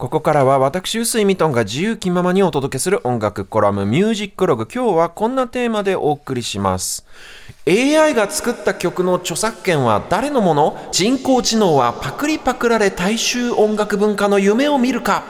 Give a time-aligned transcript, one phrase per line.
[0.00, 4.66] ここからは私、臼井ミトンが自由気ままにお届けする音楽コラムミュージックログ。
[4.66, 7.04] 今日はこんなテーマでお送りします。
[7.68, 10.88] AI が作った曲の著作権は誰のもの？
[10.90, 15.22] 人工知能はパクリパクられ大衆音楽文化の夢を見るか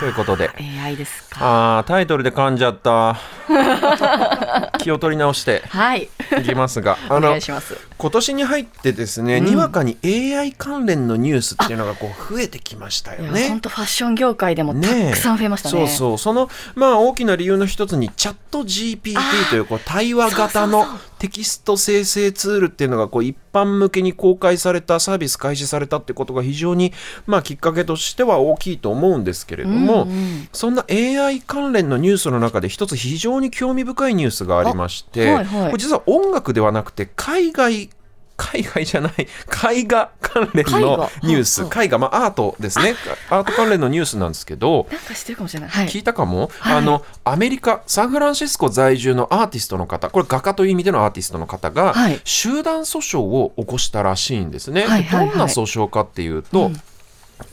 [0.00, 0.50] ということで
[0.82, 1.78] AI ですか。
[1.78, 3.16] あー、タイトルで噛んじゃった。
[4.78, 6.08] 気を取り直してはい。
[6.40, 7.76] いきますが、 あのいします。
[7.96, 13.48] 今年に入ってですね、にわかに AI 関連のニュースっていうのがこう増えてきましたよね。
[13.48, 15.74] 本当ファッション業界でもたくさん増えましたね。
[15.74, 20.86] そうそうそのまあ大きな理由の一つにチャット GPT というこう対話型の
[21.18, 26.92] テキスト生成ツールっていうのがこう一般向けに公開されたサービス開始されたってことが非常に
[27.26, 37.90] まあきっかけとしては大きいと思うんですけれども、うんうんそんな AI 関連のニュースの中で一つ非常に興味深いニュースがありまして、あはいはいこれ実は音楽ではなくて海外
[38.36, 41.62] 海外じゃない絵画関連のニュース。
[41.62, 42.94] 絵画、まあ、アートですね。
[43.30, 45.68] アート関連のニュースなんですけどなんか知ってるかもしれない。
[45.70, 45.86] はい。
[45.86, 46.76] 聞いたかも、はい。
[46.78, 52.20] あのアメリカサンフランシスコ在住のアーティストの方これ画家という意味でのアーティストの方が、はい。
[52.24, 54.82] 集団訴訟を起こしたらしいんですね。
[54.82, 56.80] どんな訴訟かっていうと、うん。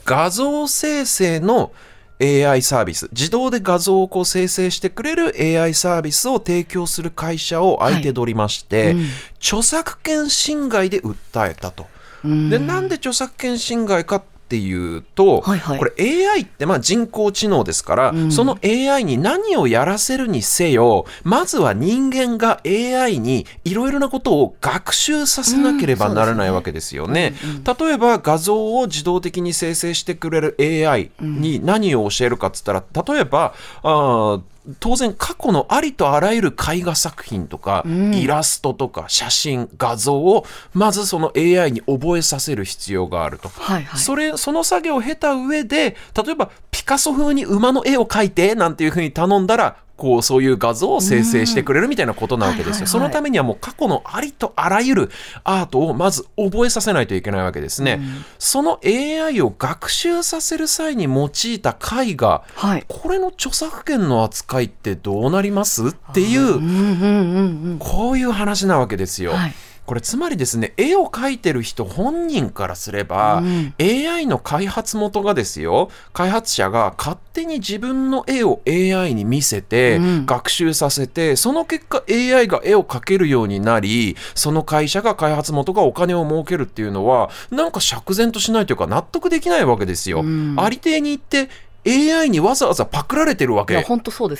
[0.04, 1.72] 画像生成の
[2.20, 3.08] AI サービス。
[3.12, 9.06] 自動で画像をこう生成してくれる AI サービスを提供する会社を相手取りまして、はいうん。
[9.38, 11.86] 著作権侵害で訴えたと。
[12.24, 12.50] うん。
[12.50, 14.22] でなんで著作権侵害かっ
[14.52, 15.78] ていうと、はいはい。
[15.78, 15.92] これ
[16.28, 18.30] AI ってまあ人工知能ですから、うん。
[18.30, 27.32] その AI に何をやらせるにせよまずは人間が AI にいろいろなことを学習させなければならないわけですよね。
[27.80, 34.42] 例えば画像を自動的に生成してくれる AI に何を教えるかっつったら例えばあー
[34.78, 43.48] 当然過去のありとあらゆる絵画作品とか、んイラストとか写真画像をまずその AI に覚えさせる必要があると。
[43.48, 44.00] はいはい。
[44.00, 55.10] それその作業を経た上で例えばピカソ風に馬の絵を描いてなんていうふうに頼んだらこうそういう画像を生成してくれるみたいなことなわけですよ、そのためにはもう過去のありとあらゆる
[55.44, 58.00] アートをまず覚えさせないといけないわけですね、
[58.40, 62.84] その AI を学習させる際に用いた絵画はい。
[62.88, 65.90] これの著作権の扱いってどうなります？
[65.90, 69.34] っていうこういう話なわけですよ。
[69.34, 69.54] はい
[69.86, 90.20] これつまりですね絵を描いてる人本人からすれば、うん AI の開発元がですよ開発者が勝手に自分の絵を AI に見せて、うん学習させてその結果 AI が絵を描けるようになりその会社が開発元がお金を儲けるっていうのはなんか釈然としないというか納得できないわけですよ。
[90.20, 91.48] うんありていに言って
[91.84, 93.74] AI にわざわざパクられてるわけ。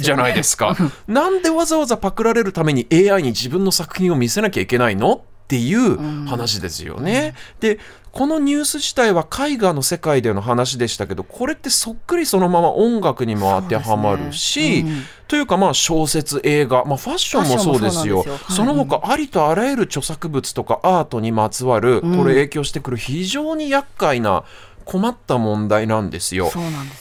[0.05, 0.77] じゃないですか。
[1.09, 7.35] なんでわざわざパクられるために AI に自分の作品を見せなきゃいけないのっていう話ですよね。
[7.61, 7.79] で
[8.11, 15.07] このニュース自体は絵画の世界での話でしたけどこれってそっくりそのまま音楽にも当てはまるし、そうですね。
[15.29, 18.19] というかまあ小説映画、まあ、ファッションもそうですよ。
[18.19, 22.27] はいその他ありとあらゆる著作物とかアートにまつわるこうん。
[22.27, 24.45] れ影響してくる非常に厄介な
[24.85, 26.51] 困った問題なんですよ。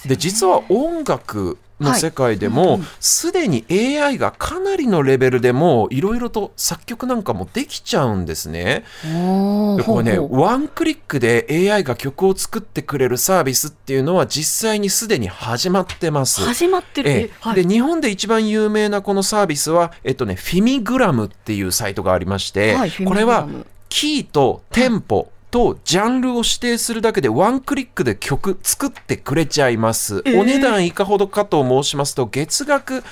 [0.05, 2.87] で実は音楽の世界ではいもうんうん。
[2.99, 8.83] すでに AI がかなりのレベルでもいろいろと作曲なんかもできちゃうんですね。
[9.03, 16.41] でこれねワンクリックで AI が曲を作ってくれるサービスっていうのは実際にすでに始まってます。
[16.41, 17.09] 始まってる。
[17.09, 17.17] ええ。
[17.23, 17.63] えはい。
[17.63, 23.47] で日本で一番有名なこのサービスは、えっとね、フィミグラムっていうサイトがありまして、はいこれは
[23.89, 33.03] キーとテンポとジャンルを指定するだけでワンクリックで曲作ってくれちゃいます、ええお値段いかほどかと申しますと月額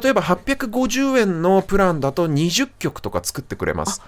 [0.00, 4.02] 例えば850円のプランだと20曲とか作ってくれます。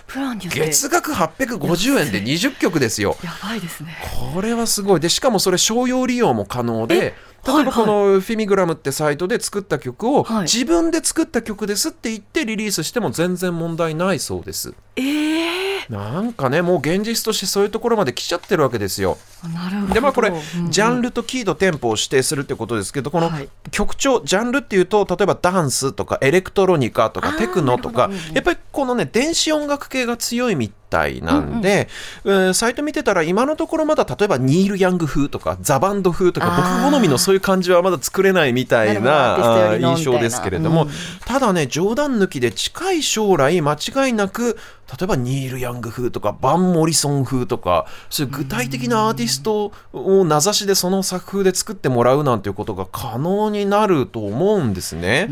[0.50, 3.16] 月額850円で20曲ですよ。
[3.24, 3.96] やばいですね。
[4.34, 5.00] これはすごい。
[5.00, 10.42] でしかもそれ商用利用も可能でえ例えばこはいのフィミグラムってサイトで作った曲をはい。
[10.42, 14.74] 自分で作った曲ですって言ってリリースしても全然問題ないそうです。
[14.96, 19.16] ええなんかねもう現実としてそういうところまで来ちゃってるわけですよ。
[19.54, 19.94] なるほど。
[19.94, 20.70] でまあこれうんうん。
[20.70, 23.48] ジャンルとキーとテンポを指定するってことですけどこのはい。
[23.70, 31.88] 曲調ジャンルっていうと例えばダンスとかエレクトロニカとかテクノとかやっぱりこのね電子音楽系が強いみたいなんで、
[32.24, 40.96] えーサイト見てたら今のところまだ例えばニール・ヤング風とかザ・バンド風とか僕好みのそういう感じはまだ作れないみたいな印象ですけれども、みた
[41.36, 44.58] いただね冗談抜きで近い将来間違いなく
[44.88, 55.28] 例えばニール・ヤング風とかバン・モリソン風とかそういう具体的なアーティストを名指しでその作風で作ってもらうなんていうことが可能になると思うんですね。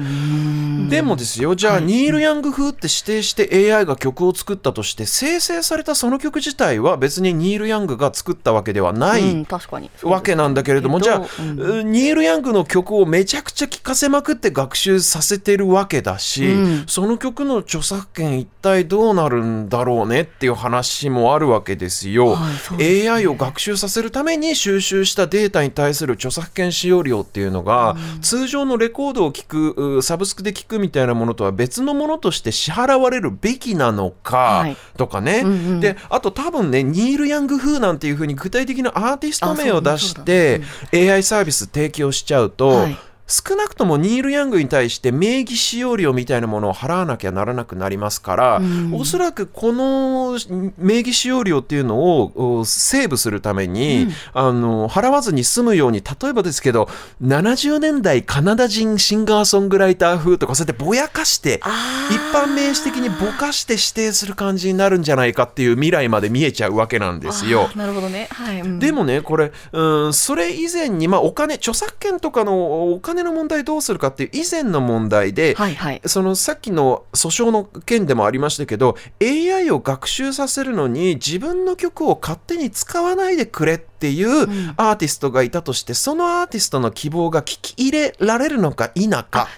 [0.91, 9.91] でもですよじゃあ、ニール・ヤング風って指定して AI が曲を作ったとして制成されたその曲自体は別にニール・ヤングが作ったわけではない、うん、確かに。
[10.03, 11.93] わけなんだけれども、じゃあ、うん。
[11.93, 16.85] ニール・ヤングの曲をめちゃくちゃ聴かせまくって学習させてるわけだし、うん。
[16.87, 22.33] その曲の著作権一体どうなるんだろうねっていう話もあるわけですよ。
[22.33, 23.09] はいすね。
[23.09, 34.77] AI を学習させるために収集したデータに対する著作権使用料っていうのが、通常のレコードを聴くうサブスクで聴くみたいなものとは別のものとして支払われるべきなのかはい。
[34.97, 40.63] とかね、うんうんであと多分ねニール・ヤング風なんていうふうに具体的なアーティスト名を出しあて
[40.93, 48.95] AI サービス提供しちゃうと、はい少なくともニール・ヤングに対して名義使用料みたいなものを払わなきゃならなくなりますから、うん。
[48.95, 50.39] おそらくこの
[50.79, 56.89] 名義使用料っていうのをおセーブするために、あの払わずに済むように例えばですけど
[57.23, 67.71] 70年代カナダ人シンガーソングライター風とかそうやってぼやかしてあ一般名詞的にぼかして指定する感じになるんじゃないかっていう未来まで見えちゃうわけなんですよ。
[67.75, 68.29] なるほどね。
[68.31, 68.79] はい、うん。
[68.79, 76.03] でもね、これ、うん、それ以前に、まあ、お金、著作権とかのお金の問題どうするかっていう以前の問題で、はいはい。
[76.07, 89.49] そのさっきの訴訟の件でもありましたけど AI を学習させるのに自分の曲を勝手に使わないでくれっていうアーティストがいたとして、そのアーティストの希望が聞き入れられるのか否か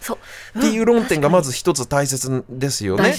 [0.56, 3.14] っていう論点がまずず一つ大切ですよね。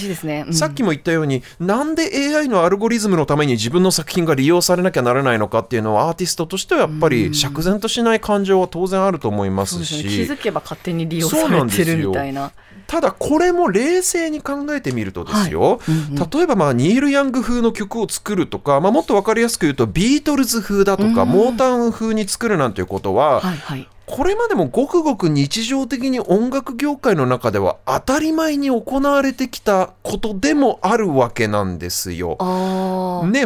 [0.52, 10.10] さっきも言ったようになんで AI のアルゴリズムのために自分の作品が利用されなきゃならないのかっていうのはアーティストとしてはやっぱり釈然としない感情は当然あると思いまそうすですね。
[10.10, 12.52] 気しづけば勝手に利用されてるみたいな
[12.90, 16.28] ただこれも冷静に考えてみるとですよ、うんうん。
[16.28, 21.28] 例えばまあニール・ヤング風の曲を作るとか、まあ、もっと分かりやすく言うとビートルズ風だとか、うん。
[21.28, 23.88] モータウン風に作るなんていうことは、はいはい。
[24.10, 32.30] これまでもごくごく日常的に音楽業界の中では当たり前に行われてきたことでもあるわけなんですよ。
[32.30, 32.36] ね、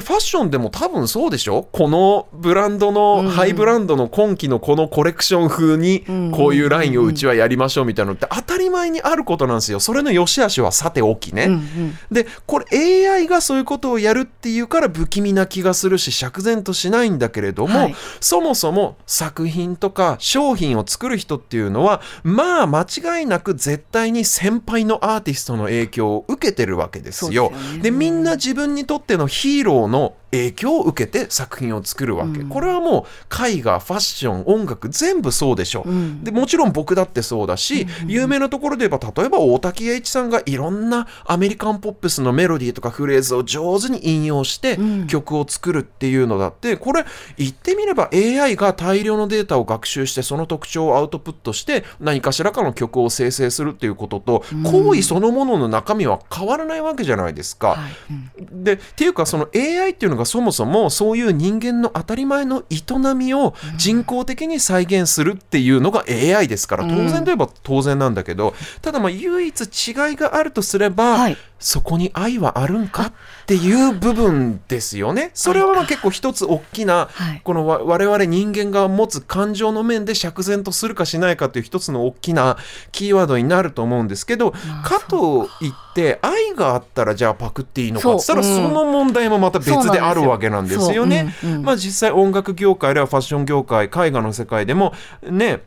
[0.00, 1.68] ファッションでも多分そうでしょ。
[1.70, 6.30] このブランドうんの、ハイブランドの今季のこのコレクション風にうん。
[6.30, 9.80] こういうラインをうちはやりましょうみたいなのって当たり前にあることなんですよ。
[9.80, 11.44] それの良し悪しはさておきね。
[11.44, 27.50] うんうんで、これ AI がそういうことをやるっていうから不気味な気がするし釈然としないんだけれども、はいそもそも作品とか商品を作る人っていうのはまあ間違いなく絶対に先輩のアーティストの影響を受けてるわけですよ。
[27.50, 32.48] でねでみんな自分にとってのヒーローの影響を受けて作品を作るわけ、うん。
[32.48, 36.24] これはもう絵画ファッション音楽全部そうでしょ、うん。
[36.24, 45.06] でもちろん僕だってそうだし、有名なところで言えば例えば大滝栄一さんがいろんなアメリカンポップスのメロディーとかフレーズを上手に引用してうん。
[45.06, 47.04] 曲を作るっていうのだってこれ
[47.36, 57.68] 言ってみれば AI が大量のデータを学習してその特徴をアウトプットして何かしらかの曲を生成するっていうことと行為そのものの中身は変わらないわけじゃないですか。
[57.68, 57.92] はい。
[58.40, 58.64] うん。
[58.64, 73.12] でっていうかその AI っていうのがそもそもそういう人間の当たり前の営みを人工的に再現するっていうのが AI ですから当然といえば当然なんだけどただまあ唯一違いがあるとすれば、はいそこに愛はあるんかっ
[73.46, 75.30] ていう部分ですよね。
[75.32, 82.58] それはまあ結構一つ大きなはいこのわ我々人間が持つ感情の面で釈然とするかしないかという一つの大きな
[82.92, 91.34] キーワードになると思うんですけどまあかといって愛があったらじゃあパクっていいのかって言ったらその問題もまた別であるわけなんですよね。
[91.62, 94.92] まあ実際音楽業界ではファッション業界絵画の世界でも
[95.22, 95.62] ね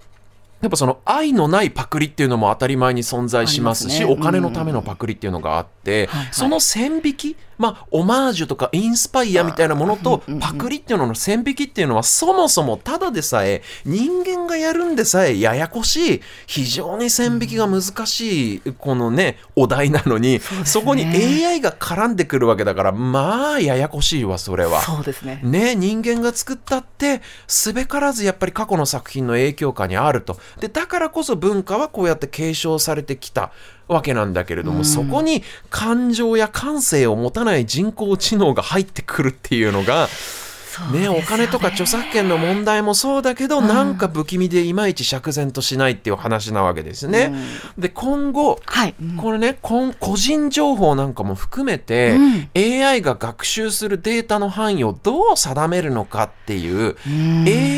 [0.61, 4.05] やっぱその愛のないパクリっていうのも当たり前に存在しますしすね。
[4.05, 6.33] お金のためのパクリっていうのがあって、はいはい。
[6.33, 24.81] その線引きまあオマージュとかインスパイアみたいなものとパクリっていうのの線引きっていうのはそもそもただでさえ人間がやるんでさえややこしい非常に線引きが難しいこのねお題なのにそこに AI が絡んでくるわけだからまあややこしいわそれは。
[24.81, 25.41] そうですね。
[25.43, 30.37] ね、人間が作ったってすべからずやっぱり過去の作品の影響下にあると。
[30.59, 33.51] でだからこそ文化はこうやって継承されてきた
[33.87, 40.07] わけなんだけれども、そこに感情や感性を持たない人工知能が入ってくるっていうのが
[40.91, 47.33] ね、お金とか著作権の問題もそうだけど、なんか不気味でいまいち釈然としないっていう話なわけですね。
[47.77, 49.17] で今後はい、うん。
[49.17, 52.83] これね、こん個人情報なんかも含めて、うん。
[52.83, 56.95] AI が学習するデータの範囲をどう定めるのかっていう、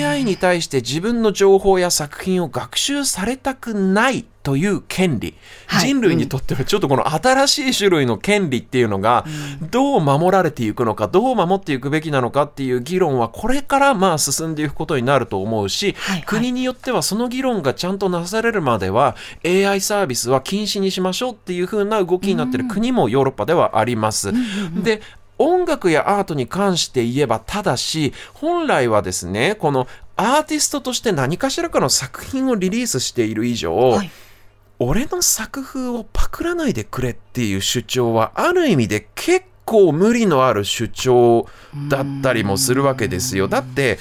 [0.08, 5.36] AI に対して自分の情報や作品を学習されたくないという権利、
[5.68, 5.88] はい。
[5.88, 9.26] 人類にとってはちょっとこの新しい種類の権利っていうのが
[9.70, 16.24] どう守られていくのかどう守っていくべきなのかっていう議論はこれからまあ進んでいくことになると思うし、はいはい。
[16.24, 19.16] 国によってはその議論がちゃんとなされるまでは
[19.46, 24.32] AI サービスは禁止にしましょうっていう風な動きになってる国もヨーロッパではあります。
[24.84, 25.02] で
[25.38, 34.12] 音楽やアートに関して言えばただし本来はですねこのアーティストとして何かしらかの作品をリリースしている以上、はい
[34.80, 41.48] 俺の作風をパクらないでくれっていう主張はある意味で結構無理のある主張
[41.90, 43.48] だったりもするわけですよ。
[43.48, 44.00] だって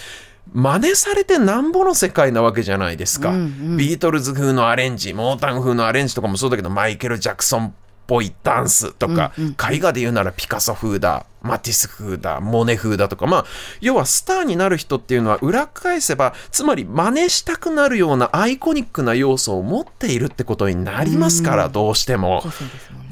[0.53, 3.37] 真似されてなんぼの世界なわけじゃないですか、うん。
[3.37, 3.41] う
[3.75, 7.73] んビートルズ風のアレンジモータン風のアレンジとかもそうだけどマイケル・ジャクソンっ
[8.09, 13.45] ぽいダンスとか、うんうん絵画で言うならピカソ風だマティス風だモネ風だとかまあ
[13.81, 22.43] 要はスターになる人っていうのは裏返せばつまり真似したくなるようなアイコニックな要素を持っているってことになりますから、どうしても。
[22.45, 22.57] だか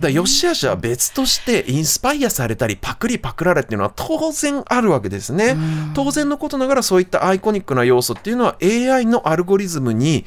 [0.02, 5.56] ら良し悪しは別としてインスパイアされたりパクリパクられっていうのは当然あるわけですね。
[5.94, 10.24] 当然のことながらそういったアイコニックな要素っていうのは AI のアルゴリズムに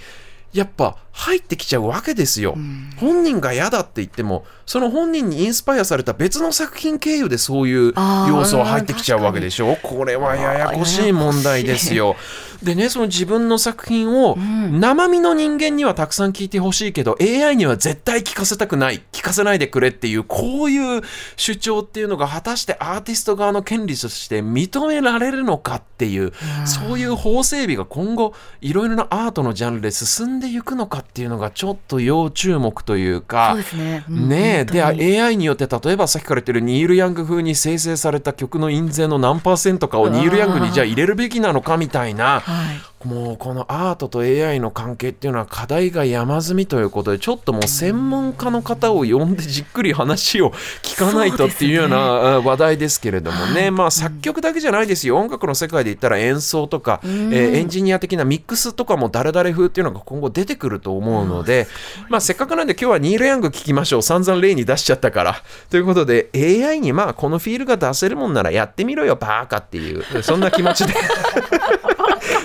[0.53, 2.55] やっぱ入ってきちゃうわけですよ。
[2.97, 7.93] 本人が嫌だって言ってもその本人にインスパイアされた別の作品経由でそういう
[8.27, 9.77] 要素は入ってきちゃうわけでしょ。
[9.81, 12.15] これはややこしい問題ですよ。
[12.63, 19.01] でねその自分の作品を生身の人間にはたくさん聞いてほしいけど AI には絶対聞かせたくない。
[19.11, 21.01] 聞かせないでくれっていうこういう
[21.35, 26.33] 主張っていうのが果たしてアーティスト側の権利として認められるのかっていう
[26.65, 34.05] そういう法整備が今後いろいろなアートのジャンルで進んでいくのかっていうのがちょっと要注目というかね。
[34.07, 42.88] うんねえで AI によって例えばさっきから言ってるニール・ヤング風に生成された曲の印税の何パーセントかをニール・ヤングにじゃあ入れるべきなのかみたいなはい。
[43.05, 50.51] もうこのアートと AI の関係っていうのは課題が山積みということでちょっともう専門家の方を呼んでじっくり話を
[50.83, 55.17] 聞かないとっていうようなあ話題ですけれどもね、まあ作曲だけじゃないですよ。
[55.17, 61.67] 音楽の世界で言ったら演奏とか、えーエンジニア的なミックスとかも誰々風っていうのが今後出てくると思うので、
[62.09, 64.01] まあせっかくなんで今日はニール・ヤング聞きましょう。
[64.01, 65.35] 散々例に出しちゃったから。
[65.69, 70.93] ということで AI にまあこのフィールが出せるもんならやってみろよバーカっていうそんな気持ちで。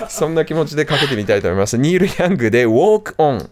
[0.08, 1.78] そんな気持ちでかけてみたいと思います。
[1.78, 3.48] ニール・ヤングで Walk On。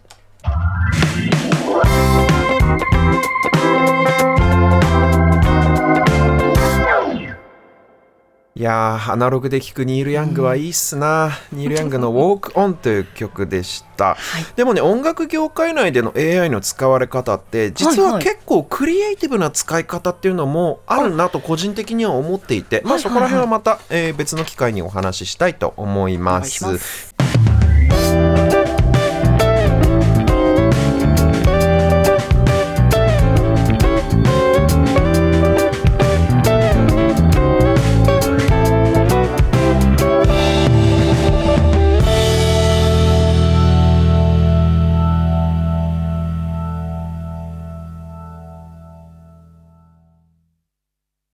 [8.63, 11.37] やー、アナログで聴くニール・ヤングはいいっすな。
[11.51, 14.17] ニール・ヤングの Walk On という曲でした。
[14.55, 18.23] でもね、音楽業界内での AI の使われ方って、実ははいはい。
[18.23, 27.12] 結構クリエイティブな使い方っていうのもあるなと個人的には思っていて、まあそこら辺はまた、えー別の機会にお話ししたいと思います